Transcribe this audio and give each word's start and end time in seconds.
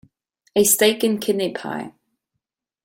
A 0.55 0.63
steak-and-kidney 0.63 1.53
pie. 1.53 1.93